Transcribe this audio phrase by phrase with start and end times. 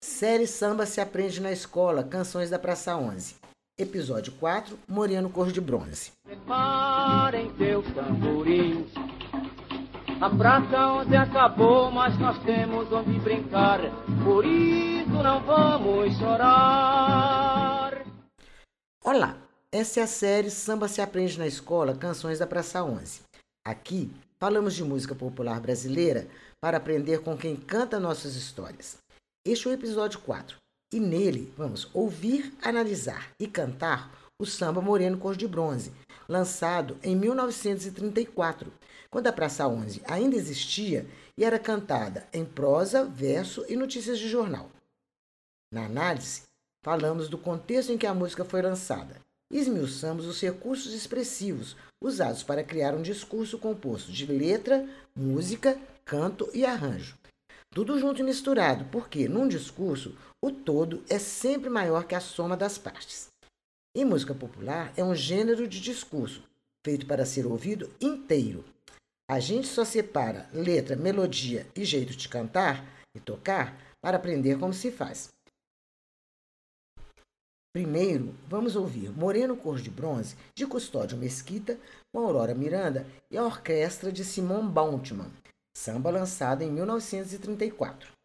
[0.00, 3.34] Série Samba se aprende na escola, Canções da Praça 11.
[3.76, 6.12] Episódio 4, Moreno Cor de Bronze.
[6.24, 8.86] Preparem seus tamborins.
[10.20, 13.80] A praça onde acabou, mas nós temos onde brincar.
[14.24, 18.04] Por isso não vamos chorar.
[19.04, 19.36] Olá,
[19.72, 23.22] essa é a série Samba se aprende na escola, Canções da Praça 11.
[23.66, 26.28] Aqui falamos de música popular brasileira
[26.60, 28.96] para aprender com quem canta nossas histórias.
[29.48, 30.58] Este é o episódio 4
[30.92, 35.90] e nele vamos ouvir, analisar e cantar o samba Moreno Cor de Bronze,
[36.28, 38.70] lançado em 1934,
[39.08, 44.28] quando a Praça 11 ainda existia e era cantada em prosa, verso e notícias de
[44.28, 44.70] jornal.
[45.72, 46.42] Na análise,
[46.84, 49.16] falamos do contexto em que a música foi lançada
[49.50, 54.86] e esmiuçamos os recursos expressivos usados para criar um discurso composto de letra,
[55.16, 57.16] música, canto e arranjo.
[57.70, 62.56] Tudo junto e misturado, porque num discurso o todo é sempre maior que a soma
[62.56, 63.28] das partes.
[63.94, 66.42] Em música popular é um gênero de discurso
[66.84, 68.64] feito para ser ouvido inteiro.
[69.30, 74.72] A gente só separa letra, melodia e jeito de cantar e tocar para aprender como
[74.72, 75.30] se faz.
[77.74, 81.78] Primeiro, vamos ouvir Moreno Cor de Bronze, de Custódio Mesquita,
[82.10, 85.30] com Aurora Miranda e a orquestra de Simon Bauntman,
[85.78, 88.17] samba lançado em 1934.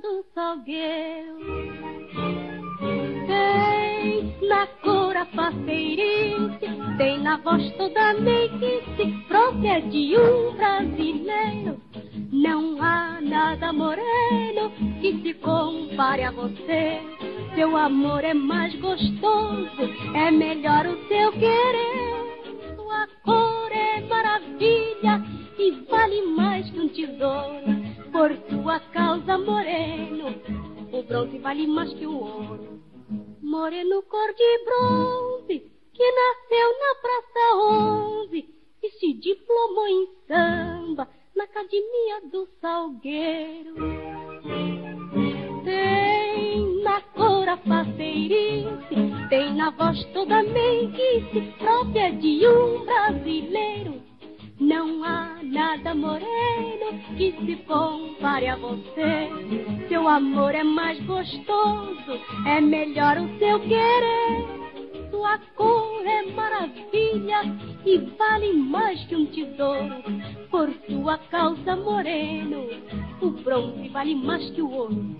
[0.00, 1.36] Do Salgueiro.
[3.26, 11.78] Tem na cor a faceirice, tem na voz toda meiguice, própria de um brasileiro.
[12.32, 14.70] Não há nada moreno
[15.02, 16.98] que se compare a você.
[17.54, 19.82] Seu amor é mais gostoso,
[20.14, 22.74] é melhor o seu querer.
[22.76, 25.22] Sua cor é maravilha
[25.62, 27.82] e vale mais que um tesouro.
[28.10, 30.34] Por sua causa, moreno,
[30.92, 32.82] o bronze vale mais que o ouro.
[33.40, 37.56] Moreno cor de bronze, que nasceu na Praça
[38.24, 38.48] 11
[38.82, 43.74] e se diplomou em samba na Academia do Salgueiro.
[45.64, 54.11] Tem na cor a faceirice, tem na voz toda meiguice, própria de um brasileiro.
[54.62, 59.28] Não há nada moreno que se compare a você.
[59.88, 62.12] Seu amor é mais gostoso,
[62.46, 65.10] é melhor o seu querer.
[65.10, 67.42] Sua cor é maravilha
[67.84, 69.96] e vale mais que um tesouro.
[70.48, 72.68] Por sua causa, moreno,
[73.20, 75.16] o bronze vale mais que o ouro.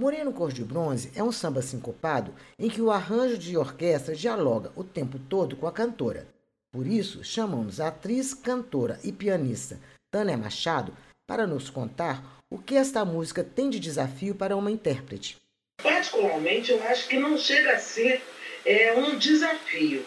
[0.00, 4.72] Moreno Cor de Bronze é um samba sincopado em que o arranjo de orquestra dialoga
[4.74, 6.26] o tempo todo com a cantora.
[6.72, 9.78] Por isso, chamamos a atriz, cantora e pianista
[10.10, 10.96] Tânia Machado
[11.28, 15.36] para nos contar o que esta música tem de desafio para uma intérprete.
[15.82, 18.22] Particularmente, eu acho que não chega a ser
[18.64, 20.02] é, um desafio,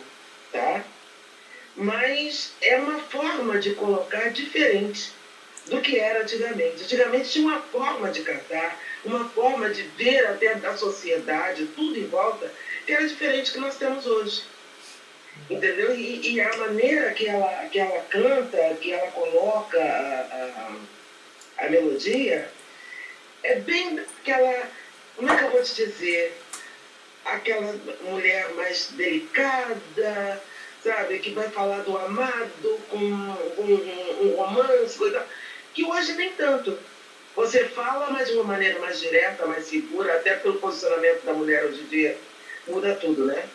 [0.52, 0.84] tá?
[1.76, 5.14] Mas é uma forma de colocar diferente
[5.68, 6.84] do que era antigamente.
[6.84, 12.08] Antigamente tinha uma forma de cantar, uma forma de ver até da sociedade, tudo em
[12.08, 12.52] volta,
[12.86, 14.44] que era diferente do que nós temos hoje.
[15.50, 15.96] Entendeu?
[15.96, 22.50] E, e, a maneira que ela, que ela canta, que ela coloca a, a, melodia
[23.42, 24.70] é bem aquela,
[25.16, 26.38] como é que eu vou te dizer?
[27.26, 27.74] Aquela
[28.04, 30.42] mulher mais delicada,
[30.84, 31.20] sabe?
[31.20, 35.26] Que vai falar do amado com, um, um romance, coisa,
[35.74, 36.78] que hoje nem tanto.
[37.36, 41.66] Você fala, mas de uma maneira mais direta, mais segura, até pelo posicionamento da mulher
[41.66, 42.18] hoje em dia.
[42.68, 43.50] Muda tudo, né?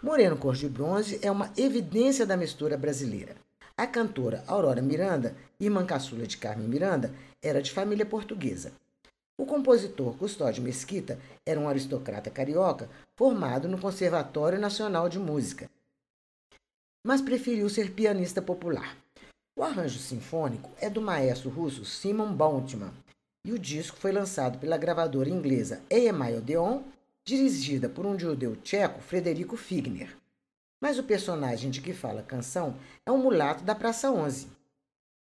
[0.00, 3.34] Moreno Cor de Bronze é uma evidência da mistura brasileira.
[3.76, 7.12] A cantora Aurora Miranda, irmã caçula de Carmen Miranda,
[7.42, 8.72] era de família portuguesa.
[9.36, 15.68] O compositor Custódio Mesquita era um aristocrata carioca formado no Conservatório Nacional de Música,
[17.04, 18.96] mas preferiu ser pianista popular.
[19.56, 22.90] O arranjo sinfônico é do maestro russo Simon Bauntman
[23.44, 26.82] e o disco foi lançado pela gravadora inglesa EMI Odeon,
[27.24, 30.16] dirigida por um judeu tcheco, Frederico Figner.
[30.80, 32.74] Mas o personagem de que fala a canção
[33.06, 34.48] é um mulato da Praça 11.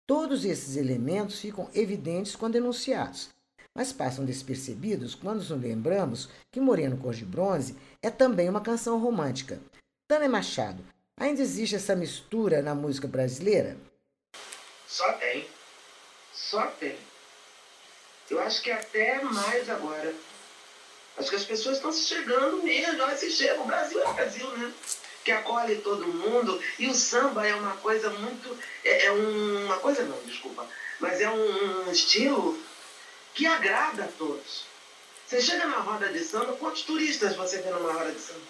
[0.06, 3.29] Todos esses elementos ficam evidentes quando enunciados,
[3.75, 8.99] mas passam despercebidos quando nos lembramos que Moreno Cor de Bronze é também uma canção
[8.99, 9.61] romântica.
[10.08, 10.82] Tânia Machado,
[11.19, 13.76] ainda existe essa mistura na música brasileira?
[14.93, 15.49] Só tem.
[16.35, 16.99] Só tem.
[18.29, 20.15] Eu acho que até mais agora.
[21.17, 23.62] Acho que as pessoas estão se chegando mesmo, elas se chegam.
[23.62, 24.71] O Brasil é Brasil, né?
[25.25, 26.62] Que acolhe todo mundo.
[26.79, 28.59] E o samba é uma coisa muito.
[28.85, 30.69] É, é uma coisa não, desculpa.
[31.00, 32.62] Mas é um, um estilo
[33.33, 34.67] que agrada a todos.
[35.27, 38.41] Você chega na roda de samba, quantos turistas você vê numa roda de samba?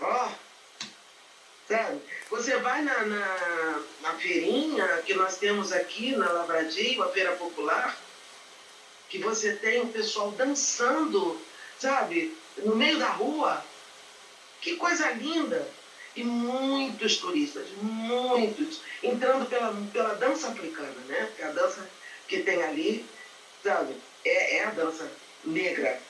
[0.00, 0.43] Ó, oh,
[1.68, 2.00] Sabe?
[2.30, 7.98] Você vai na, na, na, feirinha que nós temos aqui na Lavradio, a feira popular,
[9.08, 11.40] que você tem o pessoal dançando,
[11.78, 13.64] sabe, no meio da rua.
[14.60, 15.66] Que coisa linda!
[16.16, 21.28] E muitos turistas, muitos, entrando pela, pela dança africana, né?
[21.34, 21.88] Que é a dança
[22.28, 23.04] que tem ali,
[23.64, 25.10] sabe, é, é a dança
[25.44, 26.00] negra.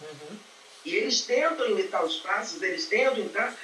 [0.00, 0.38] Uhum.
[0.84, 3.54] E eles tentam imitar os passos, eles tentam entrar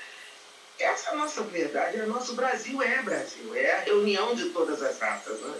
[0.79, 4.83] essa é a nossa verdade, o nosso Brasil é Brasil, é a reunião de todas
[4.83, 5.41] as raças.
[5.41, 5.59] Né?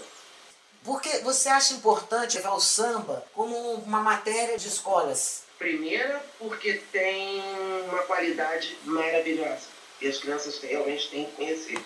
[0.83, 5.43] Por que você acha importante levar o samba como uma matéria de escolas?
[5.57, 7.41] Primeira, porque tem
[7.87, 9.67] uma qualidade maravilhosa
[9.99, 11.79] e as crianças realmente têm que conhecer.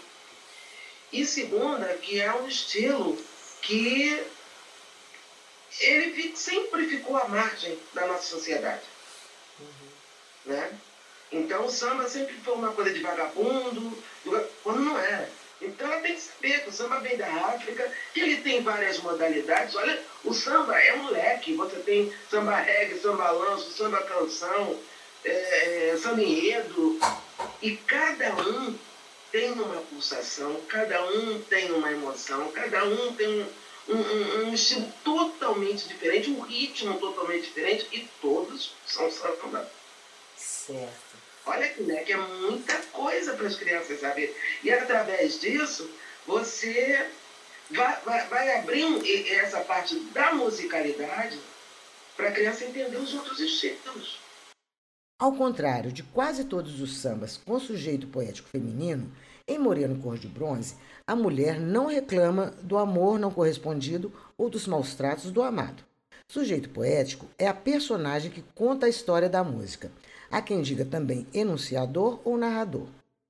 [1.12, 3.18] E segunda, que é um estilo
[3.62, 4.26] que
[5.80, 8.84] ele sempre ficou à margem da nossa sociedade.
[9.60, 9.90] Uhum.
[10.46, 10.72] Né?
[11.32, 13.98] Então o samba sempre foi uma coisa de vagabundo,
[14.64, 15.30] quando não era.
[15.62, 18.98] Então ela tem que saber que o samba vem da África, que ele tem várias
[18.98, 19.76] modalidades.
[19.76, 21.54] Olha, o samba é um leque.
[21.54, 24.78] Você tem samba reggae, samba lanço, samba canção,
[25.24, 27.00] é, samba enredo.
[27.62, 28.76] E cada um
[29.32, 33.48] tem uma pulsação, cada um tem uma emoção, cada um tem
[33.88, 39.72] um, um, um estilo totalmente diferente, um ritmo totalmente diferente, e todos são samba.
[40.36, 41.11] Certo.
[41.46, 42.04] Olha aqui, né?
[42.04, 44.36] Que é muita coisa para as crianças saber.
[44.64, 45.90] E através disso,
[46.26, 47.06] você
[47.72, 51.40] vai, vai, vai abrir essa parte da musicalidade
[52.16, 54.20] para a criança entender os outros estilos.
[55.20, 59.12] Ao contrário de quase todos os sambas com sujeito poético feminino,
[59.48, 64.66] em Moreno Cor de Bronze, a mulher não reclama do amor não correspondido ou dos
[64.66, 65.84] maus tratos do amado.
[66.28, 69.92] Sujeito poético é a personagem que conta a história da música.
[70.32, 72.88] Há quem diga também enunciador ou narrador.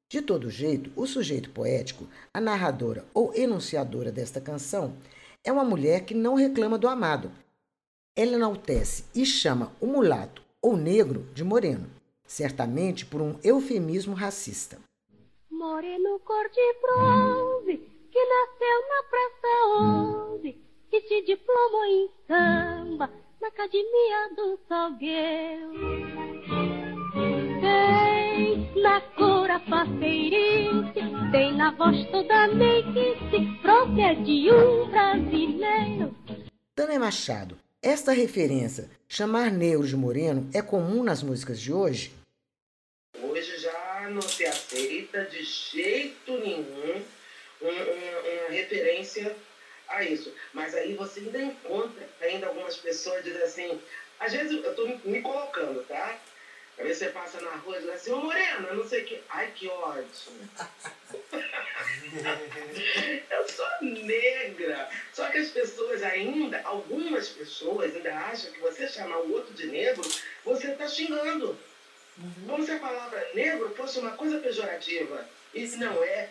[0.07, 4.93] De todo jeito, o sujeito poético, a narradora ou enunciadora desta canção,
[5.43, 7.31] é uma mulher que não reclama do amado.
[8.15, 11.89] Ela enaltece e chama o mulato ou negro de moreno,
[12.23, 14.77] certamente por um eufemismo racista.
[15.49, 17.77] Moreno cor de bronze,
[18.11, 19.47] que nasceu na praça
[20.35, 20.57] 11,
[20.89, 23.09] que se diplomou em samba
[23.41, 26.60] na academia do Salgueiro
[28.75, 29.59] na cor a
[31.31, 36.15] tem na voz toda meiguice, própria de um brasileiro.
[36.75, 42.13] Tânia Machado, esta referência, chamar negro de moreno, é comum nas músicas de hoje?
[43.21, 47.01] Hoje já não se aceita de jeito nenhum
[47.61, 49.35] uma, uma, uma referência
[49.87, 50.33] a isso.
[50.53, 53.81] Mas aí você ainda encontra ainda algumas pessoas dizem assim,
[54.19, 56.19] às vezes eu estou me colocando, tá?
[56.81, 59.21] Aí você passa na rua e diz assim, ô Morena, não sei o que.
[59.29, 60.03] Ai, que ódio.
[63.29, 64.89] eu sou negra.
[65.13, 69.67] Só que as pessoas ainda, algumas pessoas ainda acham que você chamar o outro de
[69.67, 70.01] negro,
[70.43, 71.55] você está xingando.
[72.17, 72.47] Uhum.
[72.47, 75.29] Como se a palavra negro fosse uma coisa pejorativa.
[75.53, 76.29] Isso não é.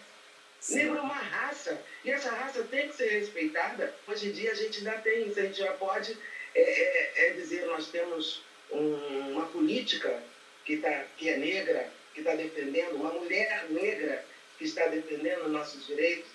[0.59, 0.79] Sim.
[0.79, 3.95] Negro é uma raça, e essa raça tem que ser respeitada.
[4.07, 6.19] Hoje em dia a gente ainda tem, se a gente já pode
[6.55, 10.23] é, é, é dizer, nós temos um, uma política
[10.71, 14.25] que, tá, que é negra, que está defendendo, uma mulher negra
[14.57, 16.31] que está defendendo nossos direitos,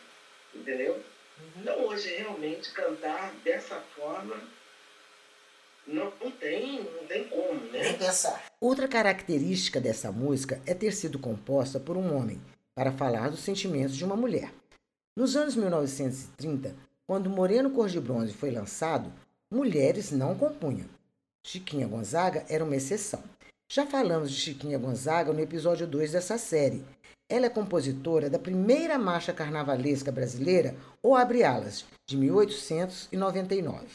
[0.53, 0.95] entendeu?
[0.95, 1.61] Uhum.
[1.61, 4.35] Então hoje realmente cantar dessa forma
[5.87, 7.83] não, não, tem, não tem como, né?
[7.83, 8.43] Nem pensar.
[8.59, 12.41] Outra característica dessa música é ter sido composta por um homem
[12.75, 14.51] para falar dos sentimentos de uma mulher.
[15.15, 16.75] Nos anos 1930,
[17.07, 19.13] quando Moreno Cor de Bronze foi lançado,
[19.49, 20.89] mulheres não compunham.
[21.45, 23.23] Chiquinha Gonzaga era uma exceção.
[23.71, 26.83] Já falamos de Chiquinha Gonzaga no episódio 2 dessa série.
[27.27, 33.87] Ela é compositora da primeira marcha carnavalesca brasileira, O Abre Alas, de 1899.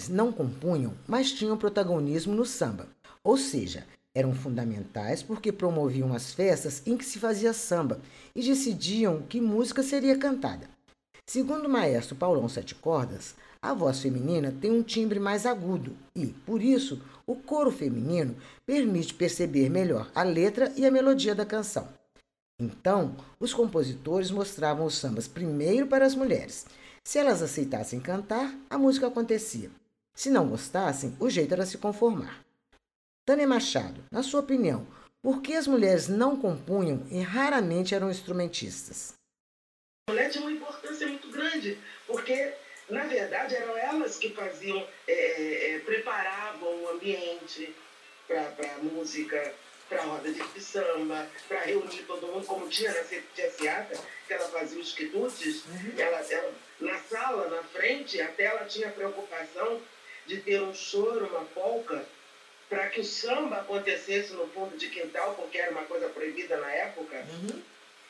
[0.00, 2.88] Mulheres não compunham, mas tinham protagonismo no samba,
[3.22, 8.00] ou seja, eram fundamentais porque promoviam as festas em que se fazia samba
[8.34, 10.68] e decidiam que música seria cantada.
[11.26, 16.28] Segundo o maestro Paulão Sete Cordas, a voz feminina tem um timbre mais agudo e,
[16.28, 18.34] por isso, o coro feminino
[18.66, 21.86] permite perceber melhor a letra e a melodia da canção.
[22.58, 26.66] Então, os compositores mostravam os sambas primeiro para as mulheres
[27.02, 29.70] se elas aceitassem cantar, a música acontecia.
[30.20, 32.44] Se não gostassem, o jeito era se conformar.
[33.24, 34.86] Tânia Machado, na sua opinião,
[35.22, 39.14] por que as mulheres não compunham e raramente eram instrumentistas?
[40.10, 42.52] A mulher tinha uma importância muito grande, porque,
[42.90, 47.74] na verdade, eram elas que faziam, é, é, é preparavam o ambiente
[48.28, 49.54] para a música,
[49.88, 54.50] para a roda de samba, para reunir todo mundo, como tinha na Seata, que ela
[54.50, 55.94] fazia os quitutes, uhum.
[55.96, 59.80] ela, ela, na sala, na frente, até ela tinha preocupação
[60.26, 62.04] de ter um choro, uma polca,
[62.68, 66.70] para que o samba acontecesse no fundo de quintal, porque era uma coisa proibida na
[66.70, 67.16] época.
[67.16, 67.62] Uhum.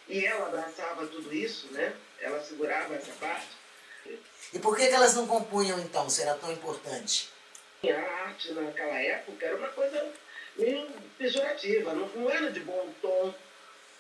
[0.09, 1.95] E ela abraçava tudo isso, né?
[2.21, 3.49] Ela segurava essa parte.
[4.53, 7.31] E por que, que elas não compunham então, se era tão importante?
[7.85, 10.13] A arte naquela época era uma coisa
[10.57, 13.33] meio pejorativa, não, não era de bom tom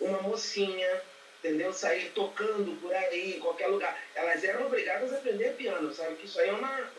[0.00, 1.02] uma mocinha,
[1.38, 1.72] entendeu?
[1.72, 3.98] Sair tocando por aí, em qualquer lugar.
[4.14, 6.16] Elas eram obrigadas a aprender piano, sabe?
[6.16, 6.90] Que isso aí é uma,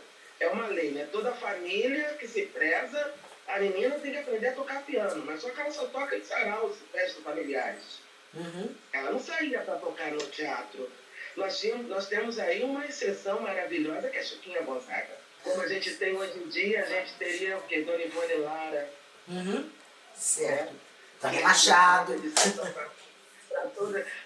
[0.42, 1.08] é uma lei, né?
[1.12, 3.14] Toda família que se preza,
[3.48, 6.24] a menina tem que aprender a tocar piano, mas só que ela só toca em
[6.24, 8.00] saraus, festas familiares.
[8.34, 8.74] Uhum.
[8.92, 10.90] Ela não saía para tocar no teatro.
[11.38, 15.22] Nós, tínhamos, nós temos aí uma exceção maravilhosa que é a Chiquinha Gonzaga.
[15.44, 17.82] Como a gente tem hoje em dia, a gente teria o quê?
[17.82, 18.90] Dona Ivone Lara,
[19.28, 19.70] Uhum.
[20.16, 20.74] Certo.
[21.20, 22.14] Tá relaxado.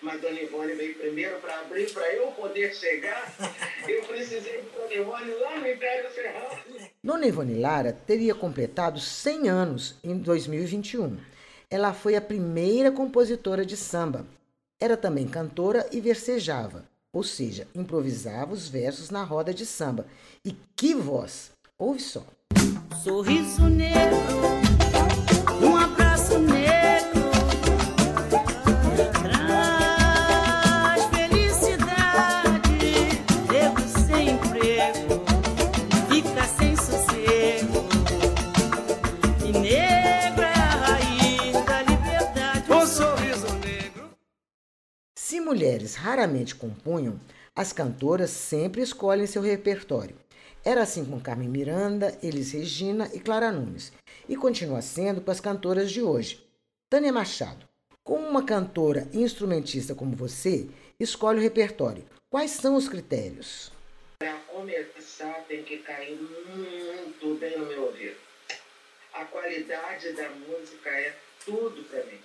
[0.02, 3.34] Mas Dona Ivone veio primeiro para abrir, para eu poder chegar.
[3.88, 6.58] Eu precisei de Dona Ivone lá no Império Ferrado.
[7.04, 11.18] Dona Ivone Lara teria completado 100 anos em 2021.
[11.70, 14.26] Ela foi a primeira compositora de samba.
[14.80, 20.06] Era também cantora e versejava, ou seja, improvisava os versos na roda de samba.
[20.44, 21.52] E que voz!
[21.78, 22.26] Ouve só.
[23.04, 24.65] Sorriso negro
[45.76, 47.20] mulheres raramente compunham,
[47.54, 50.16] as cantoras sempre escolhem seu repertório.
[50.64, 53.92] Era assim com Carmen Miranda, Elis Regina e Clara Nunes,
[54.28, 56.44] e continua sendo com as cantoras de hoje.
[56.90, 57.68] Tânia Machado,
[58.04, 60.68] como uma cantora e instrumentista como você,
[61.00, 62.06] escolhe o repertório.
[62.30, 63.72] Quais são os critérios?
[64.18, 68.16] Para começar, tem que cair muito bem no meu ouvido.
[69.14, 71.16] A qualidade da música é
[71.46, 72.20] tudo para mim.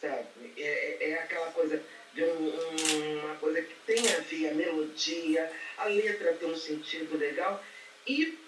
[0.00, 0.26] Sabe?
[0.56, 1.82] É, é, é aquela coisa
[2.14, 7.16] de um, uma coisa que tem a ver a melodia, a letra tem um sentido
[7.16, 7.62] legal.
[8.06, 8.38] E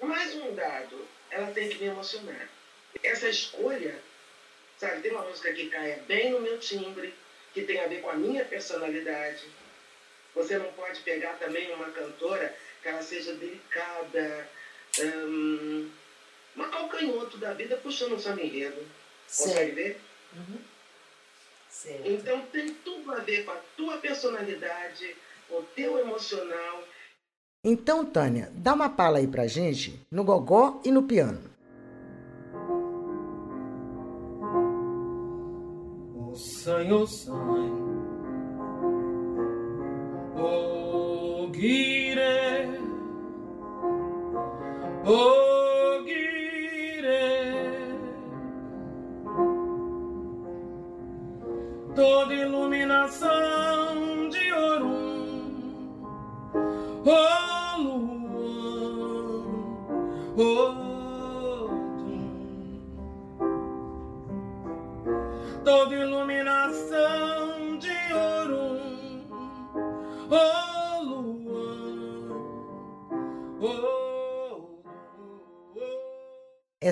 [0.00, 2.48] mais um dado, ela tem que me emocionar.
[3.02, 3.98] Essa escolha,
[4.78, 7.12] sabe, tem uma música que caia bem no meu timbre,
[7.52, 9.44] que tem a ver com a minha personalidade.
[10.34, 14.48] Você não pode pegar também uma cantora que ela seja delicada,
[14.98, 15.90] hum,
[16.54, 18.86] uma calcanhoto da vida puxando um samba enredo.
[19.26, 20.00] Consegue ver?
[20.34, 20.58] Uhum.
[21.82, 22.08] Certo.
[22.08, 25.16] Então tem tudo a ver com a tua personalidade,
[25.48, 26.84] com o teu emocional.
[27.64, 31.50] Então, Tânia, dá uma pala aí pra gente no gogó e no piano.
[36.24, 37.92] O sanho, sanho,
[40.36, 42.78] o guire,
[45.04, 45.41] o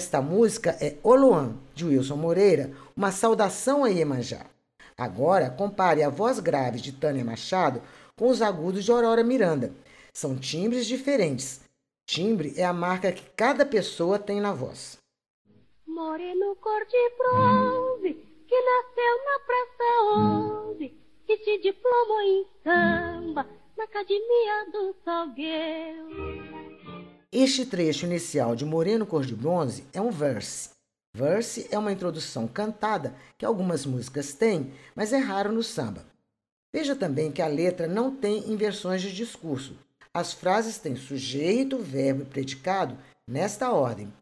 [0.00, 4.46] Esta música é Oluan, de Wilson Moreira, uma saudação a Iemanjá.
[4.96, 7.82] Agora, compare a voz grave de Tânia Machado
[8.16, 9.74] com os agudos de Aurora Miranda.
[10.10, 11.60] São timbres diferentes.
[12.06, 14.96] Timbre é a marca que cada pessoa tem na voz.
[15.86, 18.14] Moreno cor de bronze,
[18.48, 19.84] que nasceu na Praça
[20.70, 20.94] 11,
[21.26, 26.59] que se diplomou em samba na Academia do Salgueiro.
[27.32, 30.70] Este trecho inicial de Moreno Cor de Bronze é um verse.
[31.14, 36.04] Verse é uma introdução cantada que algumas músicas têm, mas é raro no samba.
[36.74, 39.78] Veja também que a letra não tem inversões de discurso.
[40.12, 44.12] As frases têm sujeito, verbo e predicado nesta ordem.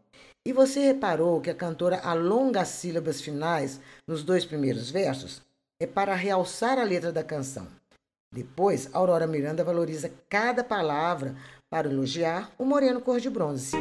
[0.47, 5.41] E você reparou que a cantora alonga as sílabas finais nos dois primeiros versos?
[5.81, 7.69] É para realçar a letra da canção.
[8.31, 11.35] Depois, Aurora Miranda valoriza cada palavra
[11.71, 13.73] para elogiar o moreno cor de bronze.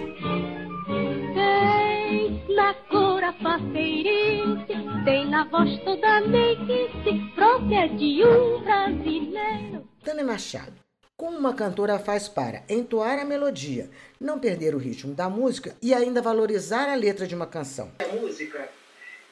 [1.34, 4.74] Tem na cor a faceirense,
[5.06, 9.88] tem na voz toda meiguice, própria de um brasileiro.
[10.04, 10.74] Tânia Machado.
[11.16, 15.92] Como uma cantora faz para entoar a melodia, não perder o ritmo da música e
[15.94, 17.92] ainda valorizar a letra de uma canção?
[17.98, 18.70] A música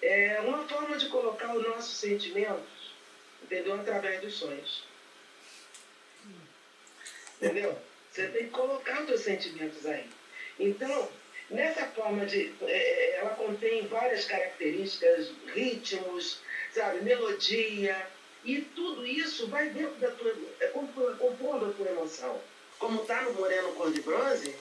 [0.01, 2.93] é uma forma de colocar os nossos sentimentos,
[3.43, 3.75] entendeu?
[3.75, 4.83] Através dos sonhos.
[7.39, 7.77] Entendeu?
[8.15, 10.09] Você tem que colocar os seus sentimentos aí.
[10.57, 11.09] Então,
[11.49, 12.53] nessa forma de.
[12.61, 16.39] é, ela contém várias características, ritmos,
[16.73, 18.07] sabe, melodia,
[18.45, 20.33] e tudo isso vai dentro da tua.
[20.61, 22.41] é compo- compondo a tua emoção.
[22.79, 24.55] Como está no Moreno Cor de Bronze,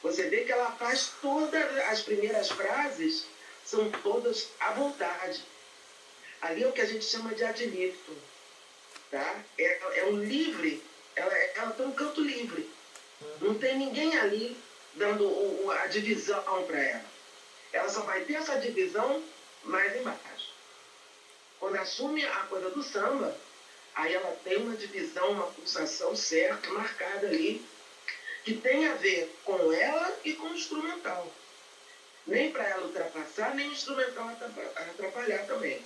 [0.00, 3.26] você vê que ela faz todas as primeiras frases,
[3.64, 5.42] são todas à vontade.
[6.40, 8.14] Ali é o que a gente chama de ad libitum,
[9.10, 9.42] tá?
[9.58, 10.80] É, é um livre,
[11.16, 12.70] ela, ela tem um canto livre.
[13.40, 14.56] Não tem ninguém ali
[14.94, 17.04] dando o- a divisão para ela.
[17.72, 19.22] Ela só vai ter essa divisão
[19.64, 20.54] mais embaixo.
[21.58, 23.36] Quando assume a coisa do samba,
[23.94, 27.64] aí ela tem uma divisão, uma pulsação certa, marcada ali,
[28.44, 31.30] que tem a ver com ela e com o instrumental.
[32.26, 35.80] Nem para ela ultrapassar, nem o instrumental atrapa- atrapalhar também.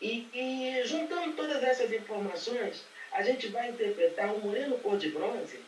[0.00, 5.60] E, e juntando todas essas informações, a gente vai interpretar o Moreno Cor de Bronze,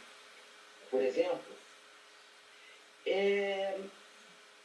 [0.91, 1.55] por exemplo,
[3.07, 3.79] é,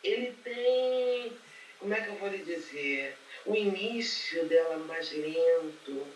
[0.03, 1.37] ele tem,
[1.79, 6.07] como é que eu vou lhe dizer, o início dela mais lento,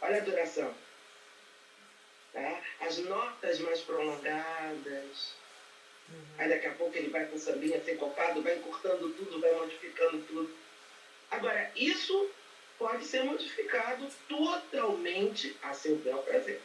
[0.00, 0.74] olha a duração,
[2.32, 2.62] tá?
[2.80, 5.34] as notas mais prolongadas,
[6.38, 10.50] aí daqui a pouco ele vai com sambinha sincopado, vai encurtando tudo, vai modificando tudo.
[11.30, 12.30] Agora, isso
[12.90, 16.60] pode ser modificado totalmente a seu bel prazer.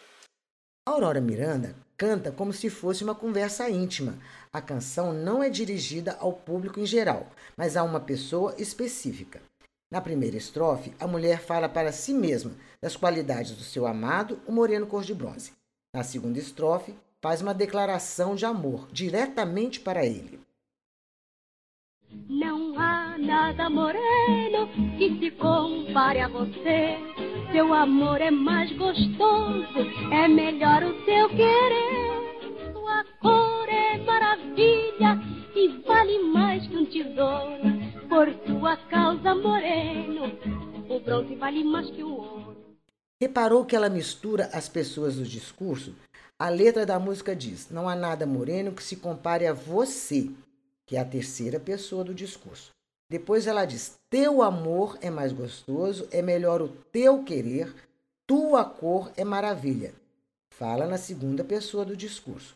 [0.88, 4.18] Aurora Miranda canta como se fosse uma conversa íntima.
[4.52, 9.40] A canção não é dirigida ao público em geral, mas a uma pessoa específica.
[9.92, 14.52] Na primeira estrofe, a mulher fala para si mesma das qualidades do seu amado, o
[14.52, 15.52] moreno cor de bronze.
[15.94, 20.40] Na segunda estrofe, faz uma declaração de amor diretamente para ele.
[22.28, 22.45] Não
[23.26, 26.98] nada moreno que se compare a você.
[27.52, 29.80] Seu amor é mais gostoso,
[30.12, 32.72] é melhor o seu querer.
[32.72, 35.20] Sua cor é maravilha
[35.56, 37.64] e vale mais que um tesouro.
[38.08, 40.32] Por sua causa, moreno,
[40.90, 42.56] o bronze vale mais que o ouro.
[43.20, 45.96] Reparou que ela mistura as pessoas do discurso?
[46.38, 50.30] A letra da música diz: Não há nada moreno que se compare a você,
[50.86, 52.76] que é a terceira pessoa do discurso.
[53.10, 57.74] Depois ela diz: Teu amor é mais gostoso, é melhor o teu querer,
[58.26, 59.94] tua cor é maravilha.
[60.52, 62.56] Fala na segunda pessoa do discurso.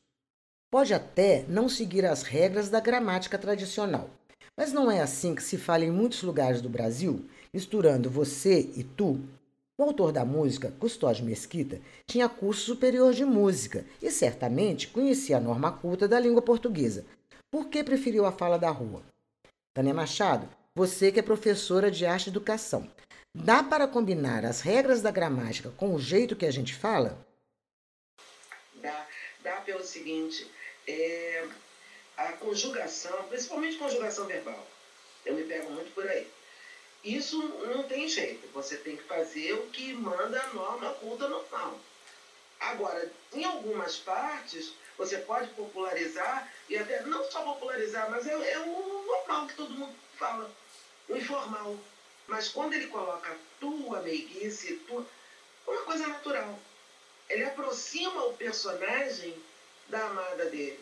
[0.72, 4.10] Pode até não seguir as regras da gramática tradicional,
[4.58, 8.84] mas não é assim que se fala em muitos lugares do Brasil, misturando você e
[8.84, 9.20] tu?
[9.78, 15.40] O autor da música, Custódio Mesquita, tinha curso superior de música e certamente conhecia a
[15.40, 17.06] norma culta da língua portuguesa.
[17.50, 19.02] Por que preferiu a fala da rua?
[19.80, 22.92] Tânia Machado, você que é professora de arte e educação,
[23.34, 27.26] dá para combinar as regras da gramática com o jeito que a gente fala?
[28.74, 29.08] Dá,
[29.42, 30.46] dá pelo seguinte,
[30.86, 31.48] é,
[32.18, 34.68] a conjugação, principalmente conjugação verbal,
[35.26, 36.28] eu me pego muito por aí.
[37.02, 37.42] Isso
[37.74, 41.80] não tem jeito, você tem que fazer o que manda a norma culta normal.
[42.60, 48.60] Agora, em algumas partes, você pode popularizar, e até não só popularizar, mas é, é
[48.60, 50.50] o normal que todo mundo fala,
[51.08, 51.78] o informal.
[52.28, 55.06] Mas quando ele coloca tua meiguice, tua,
[55.68, 56.60] é uma coisa natural.
[57.28, 59.36] Ele aproxima o personagem
[59.88, 60.80] da amada dele.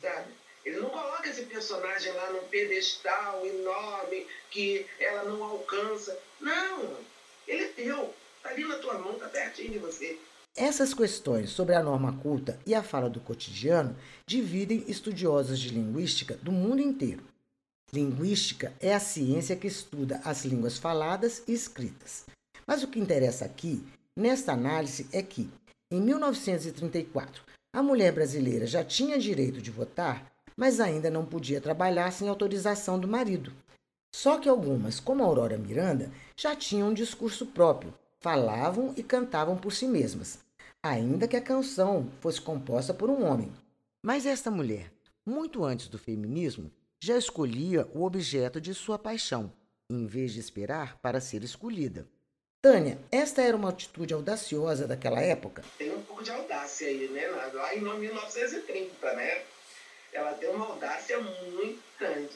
[0.00, 0.34] Sabe?
[0.64, 6.20] Ele não coloca esse personagem lá num pedestal enorme que ela não alcança.
[6.40, 6.98] Não!
[7.46, 8.14] Ele é teu.
[8.36, 10.18] Está ali na tua mão, está pertinho de você.
[10.56, 13.94] Essas questões sobre a norma culta e a fala do cotidiano
[14.26, 17.22] dividem estudiosos de linguística do mundo inteiro.
[17.92, 22.24] Linguística é a ciência que estuda as línguas faladas e escritas.
[22.66, 25.48] Mas o que interessa aqui, nesta análise, é que,
[25.92, 27.42] em 1934,
[27.74, 32.98] a mulher brasileira já tinha direito de votar mas ainda não podia trabalhar sem autorização
[32.98, 33.52] do marido.
[34.14, 39.72] Só que algumas, como Aurora Miranda, já tinham um discurso próprio, falavam e cantavam por
[39.72, 40.38] si mesmas,
[40.88, 43.52] ainda que a canção fosse composta por um homem.
[44.02, 44.92] Mas esta mulher,
[45.24, 46.70] muito antes do feminismo,
[47.00, 49.52] já escolhia o objeto de sua paixão,
[49.90, 52.06] em vez de esperar para ser escolhida.
[52.62, 55.62] Tânia, esta era uma atitude audaciosa daquela época?
[55.78, 57.26] Tem um pouco de audácia aí, né?
[57.28, 59.42] Lá em 1930, né?
[60.16, 62.34] ela tem uma audácia muito grande,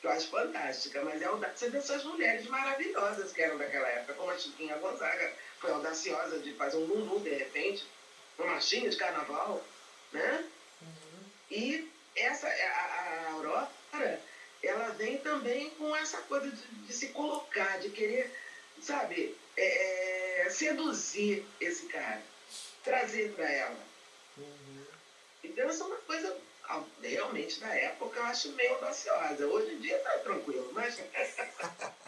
[0.00, 4.30] que eu acho fantástica, mas é audácia dessas mulheres maravilhosas que eram daquela época, como
[4.30, 7.86] a Chiquinha Gonzaga foi audaciosa de fazer um bumbum de repente,
[8.38, 9.64] uma marchinha de carnaval,
[10.12, 10.44] né?
[10.82, 11.24] Uhum.
[11.50, 14.20] E essa, a, a Aurora,
[14.62, 18.32] ela vem também com essa coisa de, de se colocar, de querer,
[18.82, 22.22] sabe, é, é seduzir esse cara,
[22.84, 23.78] trazer para ela.
[24.36, 24.84] Uhum.
[25.44, 26.36] Então, isso é uma coisa
[27.02, 29.46] realmente na época eu acho meio audaciosa.
[29.46, 31.00] Hoje em dia tá tranquilo, mas.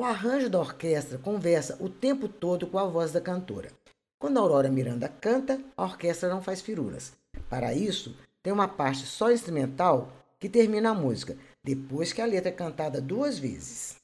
[0.00, 3.70] o arranjo da orquestra conversa o tempo todo com a voz da cantora.
[4.18, 7.12] Quando Aurora Miranda canta, a orquestra não faz firulas.
[7.50, 12.48] Para isso, tem uma parte só instrumental que termina a música, depois que a letra
[12.48, 13.96] é cantada duas vezes.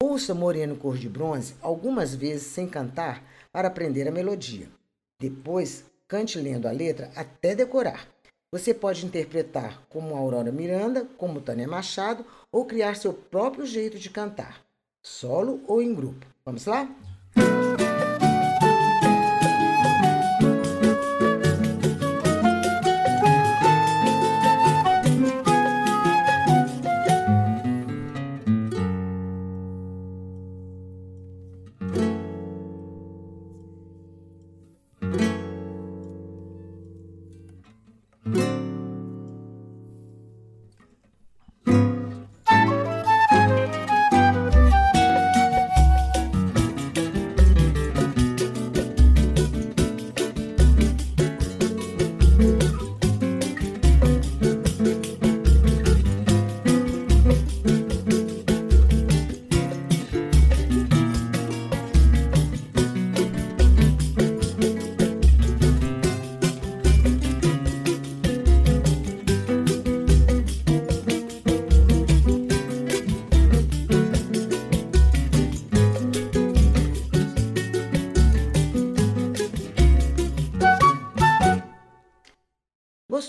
[0.00, 4.68] Ouça Moreno Cor de Bronze algumas vezes sem cantar para aprender a melodia.
[5.20, 8.06] Depois, cante lendo a letra até decorar.
[8.52, 14.08] Você pode interpretar como Aurora Miranda, como Tânia Machado ou criar seu próprio jeito de
[14.08, 14.64] cantar,
[15.02, 16.24] solo ou em grupo.
[16.44, 16.88] Vamos lá?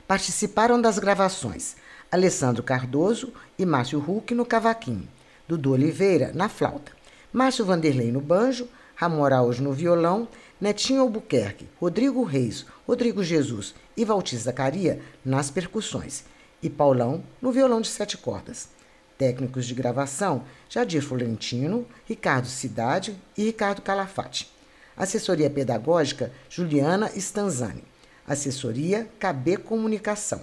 [0.08, 1.76] Participaram das gravações
[2.10, 5.06] Alessandro Cardoso e Márcio Huck no cavaquinho,
[5.46, 6.92] Dudu Oliveira na flauta,
[7.30, 10.26] Márcio Vanderlei no banjo, Ramon Araújo no violão,
[10.58, 16.24] Netinho Albuquerque, Rodrigo Reis, Rodrigo Jesus e Valtir Zacaria nas percussões,
[16.62, 18.68] e Paulão no violão de sete cordas.
[19.16, 24.50] Técnicos de gravação: Jadir Florentino, Ricardo Cidade e Ricardo Calafate.
[24.96, 27.84] Assessoria pedagógica: Juliana Stanzani.
[28.26, 30.42] Assessoria KB Comunicação.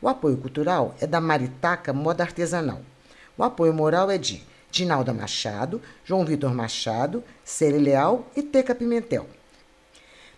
[0.00, 2.80] O apoio cultural é da Maritaca Moda Artesanal.
[3.36, 9.26] O apoio moral é de Dinalda Machado, João Vitor Machado, Cere Leal e Teca Pimentel.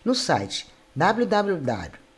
[0.03, 0.67] No site